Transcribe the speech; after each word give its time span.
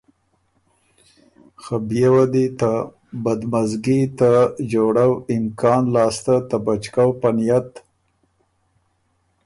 خه 1.61 1.75
بيې 1.87 2.07
وه 2.13 2.25
دی 2.33 2.45
ته 2.59 2.71
بدمزګی 3.23 4.01
ته 4.19 4.31
جوړؤ 4.71 5.11
امکان 5.35 5.83
لاسته 5.95 6.35
ته 6.49 6.57
بچکؤ 6.65 7.09
په 7.21 7.29
نئت 7.35 7.71